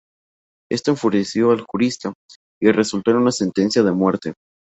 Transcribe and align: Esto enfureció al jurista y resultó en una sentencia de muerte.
Esto 0.71 0.89
enfureció 0.89 1.51
al 1.51 1.61
jurista 1.61 2.11
y 2.59 2.71
resultó 2.71 3.11
en 3.11 3.17
una 3.17 3.31
sentencia 3.31 3.83
de 3.83 3.91
muerte. 3.91 4.33